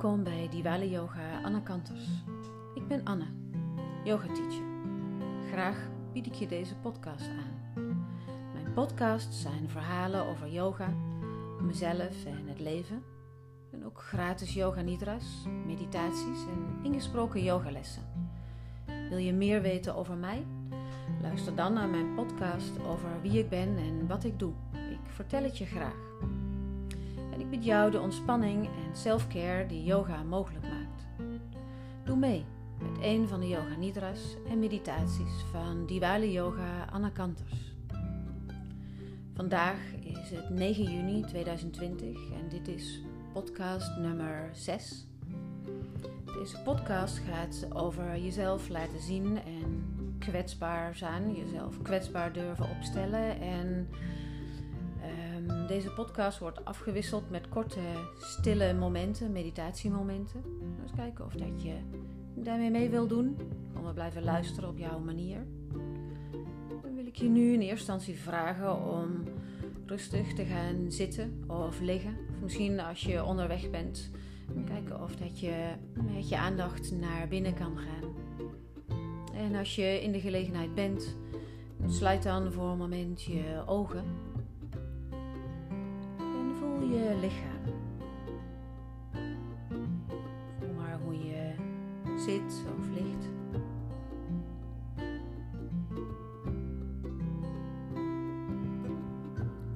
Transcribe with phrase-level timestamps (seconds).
[0.00, 2.06] Welkom bij Diwali Yoga Anna Kanters.
[2.74, 3.24] Ik ben Anne,
[4.04, 4.64] yoga teacher.
[5.50, 5.76] Graag
[6.12, 8.06] bied ik je deze podcast aan.
[8.52, 10.94] Mijn podcasts zijn verhalen over yoga,
[11.62, 13.02] mezelf en het leven.
[13.72, 18.02] En ook gratis yoga nidras, meditaties en ingesproken yogalessen.
[19.08, 20.46] Wil je meer weten over mij?
[21.22, 24.52] Luister dan naar mijn podcast over wie ik ben en wat ik doe.
[24.72, 26.06] Ik vertel het je graag.
[27.38, 31.06] Ik bied jou de ontspanning en self-care die yoga mogelijk maakt.
[32.04, 32.44] Doe mee
[32.78, 37.74] met een van de yoga nidras en meditaties van Diwali Yoga Anna Kanters.
[39.34, 43.02] Vandaag is het 9 juni 2020 en dit is
[43.32, 45.06] podcast nummer 6.
[46.24, 49.84] Deze podcast gaat over jezelf laten zien en
[50.18, 53.88] kwetsbaar zijn, jezelf kwetsbaar durven opstellen en
[55.68, 57.80] deze podcast wordt afgewisseld met korte,
[58.20, 60.42] stille momenten, meditatiemomenten.
[60.82, 61.74] Dus kijken of dat je
[62.34, 63.36] daarmee mee wil doen.
[63.72, 65.46] Gewoon we blijven luisteren op jouw manier.
[66.82, 69.24] Dan wil ik je nu in eerste instantie vragen om
[69.86, 72.16] rustig te gaan zitten of liggen.
[72.34, 74.10] Of misschien als je onderweg bent,
[74.66, 75.72] kijken of dat je
[76.14, 78.14] met je aandacht naar binnen kan gaan.
[79.34, 81.16] En als je in de gelegenheid bent,
[81.86, 84.04] sluit dan voor een moment je ogen
[86.80, 87.62] je lichaam.
[90.58, 91.54] Voel maar hoe je
[92.16, 93.28] zit of ligt.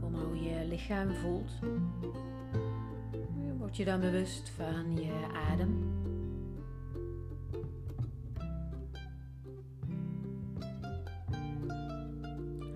[0.00, 1.52] Voel maar hoe je lichaam voelt.
[3.58, 5.12] Word je dan bewust van je
[5.50, 5.98] adem.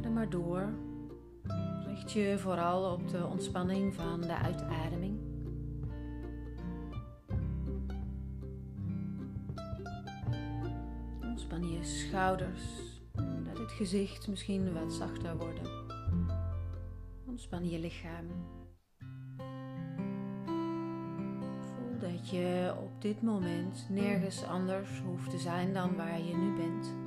[0.00, 0.68] Dan maar door
[2.10, 5.18] je vooral op de ontspanning van de uitademing.
[11.22, 12.62] Ontspan je schouders,
[13.44, 15.70] laat het gezicht misschien wat zachter worden.
[17.26, 18.26] Ontspan je lichaam.
[21.60, 26.56] Voel dat je op dit moment nergens anders hoeft te zijn dan waar je nu
[26.56, 27.01] bent.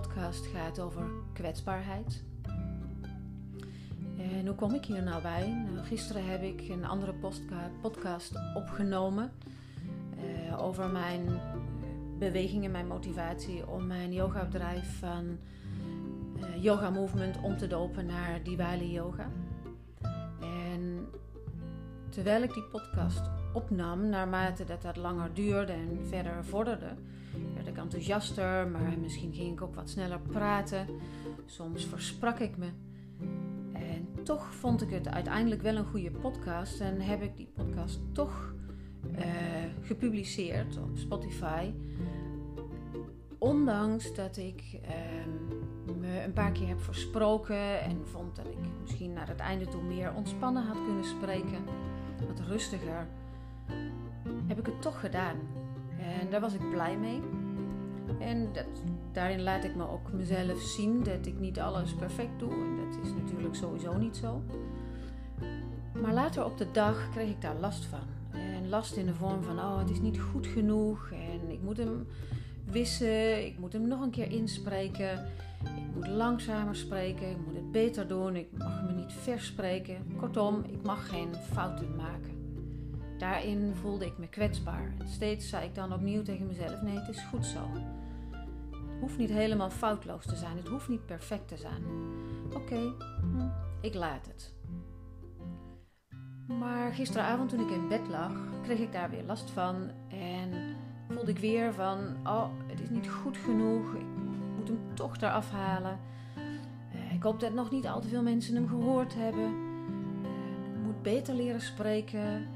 [0.00, 2.22] Podcast gaat over kwetsbaarheid.
[4.18, 5.66] En hoe kom ik hier nou bij?
[5.72, 7.14] Nou, gisteren heb ik een andere
[7.80, 9.32] podcast opgenomen
[10.48, 11.40] uh, over mijn
[12.18, 15.38] beweging en mijn motivatie om mijn yogabedrijf van
[16.36, 19.30] uh, Yoga Movement om te dopen naar Diwali Yoga.
[20.40, 21.06] En
[22.08, 26.94] terwijl ik die podcast opnam, naarmate dat dat langer duurde en verder vorderde,
[27.54, 30.86] werd ik enthousiaster, maar misschien ging ik ook wat sneller praten.
[31.44, 32.68] Soms versprak ik me.
[33.72, 38.00] En toch vond ik het uiteindelijk wel een goede podcast en heb ik die podcast
[38.12, 38.54] toch
[39.18, 39.24] uh,
[39.80, 41.72] gepubliceerd op Spotify.
[43.38, 49.12] Ondanks dat ik uh, me een paar keer heb versproken en vond dat ik misschien
[49.12, 51.64] naar het einde toe meer ontspannen had kunnen spreken,
[52.26, 53.06] wat rustiger,
[54.46, 55.36] heb ik het toch gedaan.
[55.98, 57.22] En daar was ik blij mee.
[58.18, 58.66] En dat,
[59.12, 62.52] daarin laat ik me ook mezelf zien dat ik niet alles perfect doe.
[62.52, 64.42] En dat is natuurlijk sowieso niet zo.
[66.02, 68.38] Maar later op de dag kreeg ik daar last van.
[68.40, 71.10] En last in de vorm van, oh het is niet goed genoeg.
[71.10, 72.06] En ik moet hem
[72.64, 73.46] wissen.
[73.46, 75.26] Ik moet hem nog een keer inspreken.
[75.64, 77.30] Ik moet langzamer spreken.
[77.30, 78.36] Ik moet het beter doen.
[78.36, 79.96] Ik mag me niet verspreken.
[80.16, 82.33] Kortom, ik mag geen fouten maken.
[83.24, 84.92] Daarin voelde ik me kwetsbaar.
[85.04, 87.58] Steeds zei ik dan opnieuw tegen mezelf: nee, het is goed zo.
[88.70, 90.56] Het hoeft niet helemaal foutloos te zijn.
[90.56, 91.82] Het hoeft niet perfect te zijn.
[92.54, 93.48] Oké, hm,
[93.80, 94.54] ik laat het.
[96.58, 98.32] Maar gisteravond toen ik in bed lag,
[98.62, 99.90] kreeg ik daar weer last van.
[100.08, 100.76] En
[101.08, 103.94] voelde ik weer van, oh, het is niet goed genoeg.
[103.94, 104.06] Ik
[104.56, 105.98] moet hem toch eraf halen.
[106.92, 109.54] Eh, ik hoop dat nog niet al te veel mensen hem gehoord hebben.
[110.24, 112.46] Eh, ik moet beter leren spreken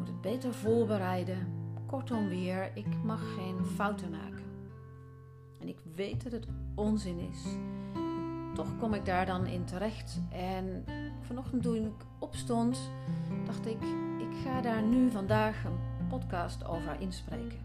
[0.00, 1.46] moet het beter voorbereiden.
[1.86, 4.44] Kortom weer, ik mag geen fouten maken.
[5.60, 7.42] En ik weet dat het onzin is.
[8.54, 10.20] toch kom ik daar dan in terecht.
[10.30, 10.84] En
[11.20, 12.90] vanochtend toen ik opstond,
[13.46, 13.82] dacht ik,
[14.18, 17.60] ik ga daar nu vandaag een podcast over inspreken.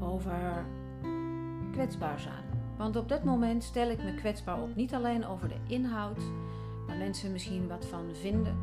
[0.00, 0.66] Over
[1.72, 2.44] kwetsbaar zijn.
[2.76, 4.76] Want op dat moment stel ik me kwetsbaar op.
[4.76, 6.20] Niet alleen over de inhoud,
[6.86, 8.56] waar mensen misschien wat van vinden,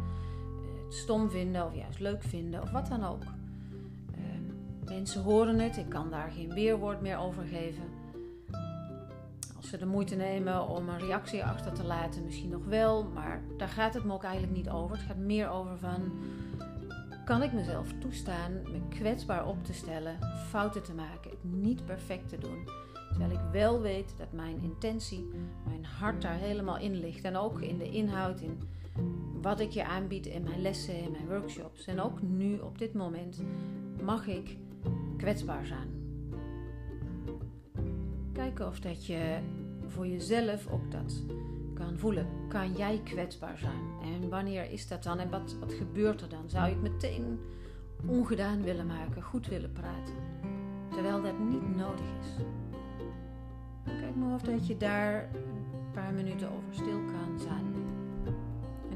[0.93, 3.23] stom vinden of juist leuk vinden of wat dan ook.
[4.15, 7.83] Ehm, mensen horen het, ik kan daar geen weerwoord meer over geven.
[9.55, 13.41] Als ze de moeite nemen om een reactie achter te laten, misschien nog wel, maar
[13.57, 14.95] daar gaat het me ook eigenlijk niet over.
[14.95, 16.11] Het gaat meer over van,
[17.25, 20.17] kan ik mezelf toestaan me kwetsbaar op te stellen,
[20.49, 22.67] fouten te maken, het niet perfect te doen
[23.13, 25.29] Terwijl ik wel weet dat mijn intentie,
[25.67, 27.23] mijn hart daar helemaal in ligt.
[27.23, 28.59] En ook in de inhoud, in
[29.43, 31.85] wat ik je aanbied in mijn lessen, in mijn workshops.
[31.87, 33.43] En ook nu, op dit moment,
[34.03, 34.57] mag ik
[35.17, 35.87] kwetsbaar zijn.
[38.31, 39.39] Kijken of dat je
[39.87, 41.23] voor jezelf ook dat
[41.73, 42.27] kan voelen.
[42.47, 44.13] Kan jij kwetsbaar zijn?
[44.13, 45.19] En wanneer is dat dan?
[45.19, 46.49] En wat, wat gebeurt er dan?
[46.49, 47.39] Zou je het meteen
[48.05, 50.15] ongedaan willen maken, goed willen praten?
[50.89, 52.43] Terwijl dat niet nodig is.
[53.83, 57.82] Kijk maar of dat je daar een paar minuten over stil kan zijn.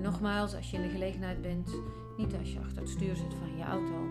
[0.07, 1.69] Nogmaals, als je in de gelegenheid bent,
[2.17, 4.07] niet als je achter het stuur zit van je auto,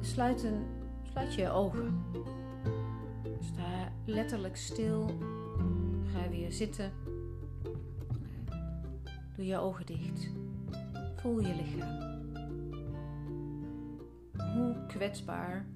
[0.00, 0.64] sluit, een,
[1.02, 2.04] sluit je ogen.
[3.40, 5.10] Sta letterlijk stil.
[6.12, 6.92] Ga weer zitten.
[9.36, 10.30] Doe je ogen dicht.
[11.16, 12.22] Voel je lichaam.
[14.54, 15.66] Hoe kwetsbaar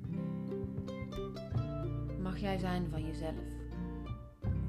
[2.22, 3.44] mag jij zijn van jezelf?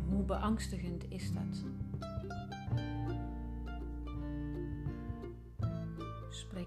[0.09, 1.63] Hoe beangstigend is dat?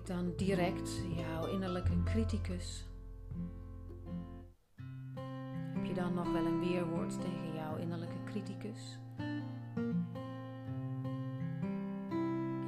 [0.04, 2.87] Dan direct jouw innerlijke criticus.
[5.75, 8.99] Heb je dan nog wel een weerwoord tegen jouw innerlijke criticus?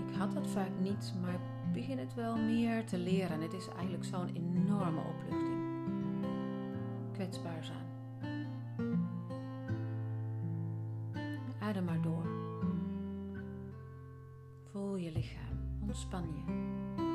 [0.08, 3.40] Ik had dat vaak niet, maar ik begin het wel meer te leren.
[3.40, 5.62] Het is eigenlijk zo'n enorme opluchting.
[7.12, 7.86] Kwetsbaar zijn.
[11.60, 12.26] Adem maar door.
[14.70, 15.80] Voel je lichaam.
[15.82, 17.13] Ontspan je.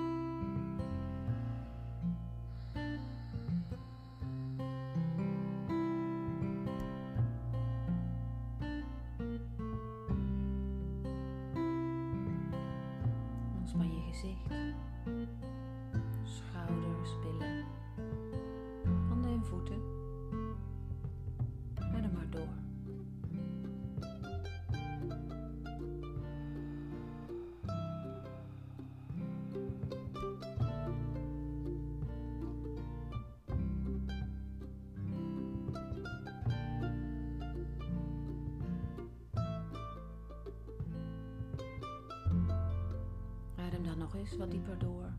[44.19, 45.13] Eens wat dieper door.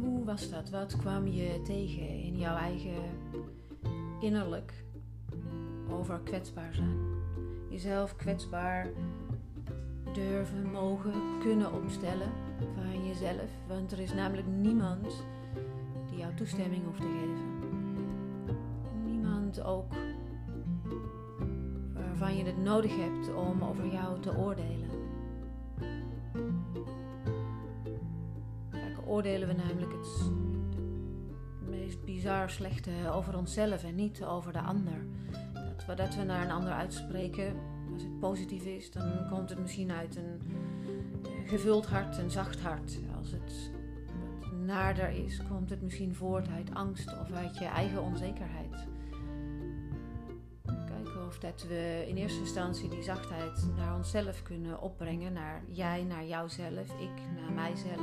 [0.00, 0.70] Hoe was dat?
[0.70, 3.02] Wat kwam je tegen in jouw eigen
[4.20, 4.84] innerlijk
[5.90, 6.98] over kwetsbaar zijn?
[7.70, 8.88] Jezelf kwetsbaar
[10.12, 13.50] durven, mogen, kunnen opstellen van jezelf.
[13.66, 15.24] Want er is namelijk niemand
[16.08, 17.54] die jou toestemming hoeft te geven.
[19.04, 19.92] Niemand ook
[21.94, 24.90] waarvan je het nodig hebt om over jou te oordelen.
[28.68, 30.30] Vaak oordelen we namelijk het
[31.68, 35.06] meest bizar slechte over onszelf en niet over de ander.
[35.52, 37.54] Dat we, dat we naar een ander uitspreken,
[37.92, 40.40] als het positief is, dan komt het misschien uit een
[41.46, 42.98] gevuld hart, een zacht hart.
[43.18, 43.70] Als het
[44.64, 48.86] naarder is, komt het misschien voort uit angst of uit je eigen onzekerheid.
[50.64, 56.04] Kijken of dat we in eerste instantie die zachtheid naar onszelf kunnen opbrengen, naar jij,
[56.04, 58.00] naar jouzelf, ik, naar mijzelf.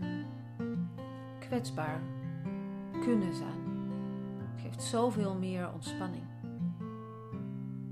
[0.00, 0.26] En
[1.38, 2.00] kwetsbaar
[3.00, 3.64] kunnen zijn.
[4.38, 6.24] Het geeft zoveel meer ontspanning.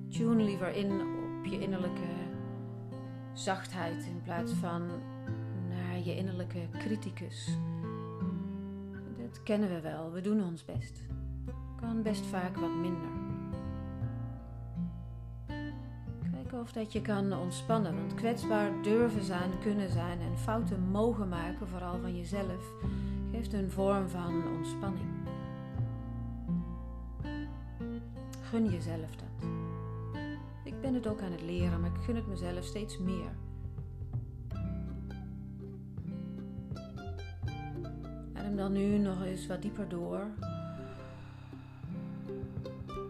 [0.08, 2.23] Tune liever in op je innerlijke
[3.34, 4.82] zachtheid in plaats van
[5.68, 7.48] naar je innerlijke criticus.
[9.16, 11.00] Dat kennen we wel, we doen ons best.
[11.80, 13.08] Kan best vaak wat minder.
[16.32, 21.28] Kijken of dat je kan ontspannen, want kwetsbaar durven zijn, kunnen zijn en fouten mogen
[21.28, 22.72] maken, vooral van jezelf,
[23.32, 25.10] geeft een vorm van ontspanning.
[28.42, 29.23] Gun jezelf dat
[30.84, 33.30] ben het ook aan het leren, maar ik gun het mezelf steeds meer.
[38.32, 40.26] Adem dan nu nog eens wat dieper door.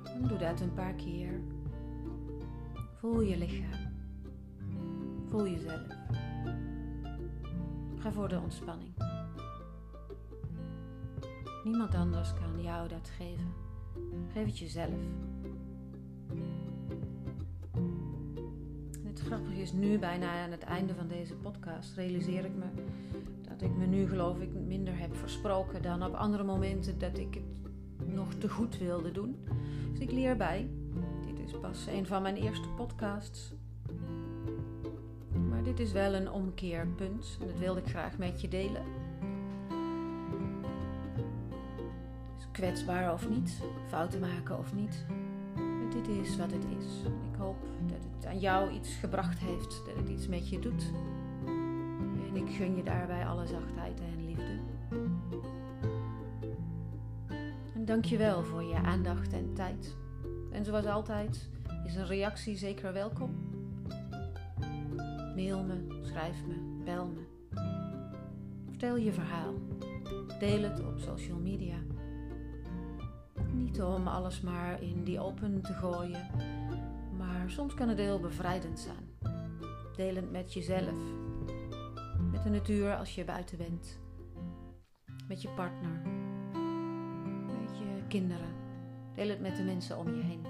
[0.04, 1.40] En doe dat een paar keer.
[2.98, 3.92] Voel je lichaam.
[5.28, 5.86] Voel jezelf.
[7.98, 8.94] Ga voor de ontspanning.
[11.64, 13.52] Niemand anders kan jou dat geven.
[14.32, 14.98] Geef het jezelf.
[19.24, 22.64] Grappige is nu, bijna aan het einde van deze podcast, realiseer ik me
[23.48, 27.34] dat ik me nu geloof ik minder heb versproken dan op andere momenten dat ik
[27.34, 29.36] het nog te goed wilde doen.
[29.90, 30.68] Dus ik leer bij.
[31.26, 33.52] Dit is pas een van mijn eerste podcasts.
[35.48, 38.82] Maar dit is wel een omkeerpunt en dat wilde ik graag met je delen.
[42.54, 45.04] kwetsbaar of niet, fouten maken of niet.
[45.90, 47.02] Dit is wat het is.
[47.04, 47.56] Ik hoop
[48.26, 50.92] aan jou iets gebracht heeft, dat het iets met je doet.
[52.28, 54.60] En ik gun je daarbij alle zachtheid en liefde.
[57.74, 59.96] En dank je wel voor je aandacht en tijd.
[60.52, 61.48] En zoals altijd
[61.84, 63.34] is een reactie zeker welkom.
[65.34, 67.22] Mail me, schrijf me, bel me.
[68.68, 69.54] Vertel je verhaal.
[70.38, 71.76] Deel het op social media.
[73.52, 76.26] Niet om alles maar in die open te gooien,
[77.44, 79.32] maar soms kan het heel bevrijdend zijn.
[79.96, 80.94] Delend met jezelf,
[82.32, 84.00] met de natuur als je buiten bent,
[85.28, 86.02] met je partner,
[87.46, 88.48] met je kinderen.
[89.14, 90.44] Deel het met de mensen om je heen.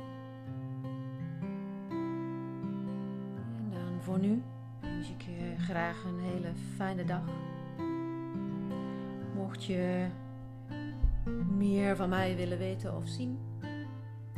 [3.56, 4.42] En dan voor nu
[4.80, 7.24] wens ik je graag een hele fijne dag.
[9.34, 10.06] Mocht je
[11.56, 13.38] meer van mij willen weten of zien,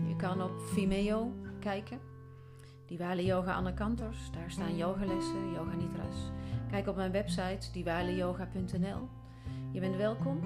[0.08, 2.05] je kan op Vimeo kijken.
[2.86, 6.30] Diwali Yoga Anne Kantors, daar staan yogalessen, yoga nidras.
[6.70, 9.08] Kijk op mijn website diwaliyoga.nl.
[9.72, 10.40] Je bent welkom.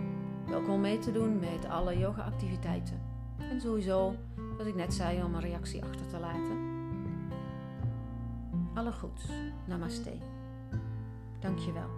[0.47, 3.01] Welkom mee te doen met alle yoga activiteiten.
[3.39, 4.15] En sowieso,
[4.57, 6.59] wat ik net zei, om een reactie achter te laten.
[8.75, 9.29] Alle goeds.
[9.67, 10.13] Namaste.
[11.41, 11.89] Dankjewel.